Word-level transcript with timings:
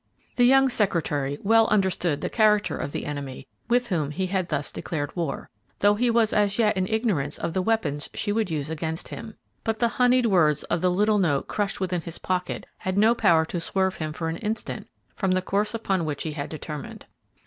The 0.35 0.45
young 0.45 0.67
secretary 0.67 1.37
well 1.43 1.67
understood 1.67 2.21
the 2.21 2.29
character 2.31 2.75
of 2.75 2.91
the 2.91 3.05
enemy 3.05 3.47
with 3.67 3.89
whom 3.89 4.09
he 4.09 4.25
had 4.25 4.49
thus 4.49 4.71
declared 4.71 5.15
war, 5.15 5.51
though 5.77 5.93
he 5.93 6.09
was 6.09 6.33
as 6.33 6.57
yet 6.57 6.75
in 6.75 6.87
ignorance 6.87 7.37
of 7.37 7.53
the 7.53 7.61
weapons 7.61 8.09
she 8.15 8.31
would 8.31 8.49
use 8.49 8.71
against 8.71 9.09
him, 9.09 9.35
but 9.63 9.77
the 9.77 9.89
honeyed 9.99 10.25
words 10.25 10.63
of 10.63 10.81
the 10.81 10.89
little 10.89 11.19
note 11.19 11.47
crushed 11.47 11.79
within 11.79 12.01
his 12.01 12.17
pocket 12.17 12.65
had 12.77 12.97
no 12.97 13.13
power 13.13 13.45
to 13.45 13.59
swerve 13.59 13.97
him 13.97 14.11
for 14.11 14.27
an 14.27 14.37
instant 14.37 14.87
from 15.15 15.29
the 15.29 15.39
course 15.43 15.75
upon 15.75 16.03
which 16.03 16.23
he 16.23 16.31
had 16.31 16.49
determined. 16.49 17.05